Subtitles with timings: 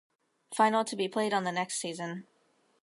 [0.55, 2.25] Final to be played on the next season.